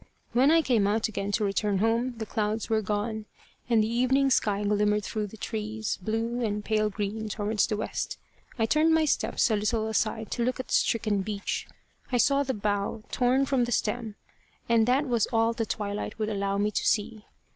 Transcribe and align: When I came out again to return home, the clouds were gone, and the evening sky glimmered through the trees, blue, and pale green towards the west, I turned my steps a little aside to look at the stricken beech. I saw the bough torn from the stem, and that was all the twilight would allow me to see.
When 0.33 0.49
I 0.49 0.63
came 0.63 0.87
out 0.87 1.07
again 1.07 1.31
to 1.33 1.43
return 1.43 1.77
home, 1.77 2.15
the 2.17 2.25
clouds 2.25 2.71
were 2.71 2.81
gone, 2.81 3.27
and 3.69 3.83
the 3.83 3.87
evening 3.93 4.31
sky 4.31 4.63
glimmered 4.63 5.03
through 5.05 5.27
the 5.27 5.37
trees, 5.37 5.99
blue, 6.01 6.41
and 6.43 6.65
pale 6.65 6.89
green 6.89 7.29
towards 7.29 7.67
the 7.67 7.77
west, 7.77 8.17
I 8.57 8.65
turned 8.65 8.95
my 8.95 9.05
steps 9.05 9.51
a 9.51 9.55
little 9.55 9.85
aside 9.87 10.31
to 10.31 10.43
look 10.43 10.59
at 10.59 10.69
the 10.69 10.73
stricken 10.73 11.21
beech. 11.21 11.67
I 12.11 12.17
saw 12.17 12.41
the 12.41 12.55
bough 12.55 13.03
torn 13.11 13.45
from 13.45 13.65
the 13.65 13.71
stem, 13.71 14.15
and 14.67 14.87
that 14.87 15.05
was 15.07 15.27
all 15.31 15.53
the 15.53 15.67
twilight 15.67 16.17
would 16.17 16.29
allow 16.29 16.57
me 16.57 16.71
to 16.71 16.83
see. 16.83 17.27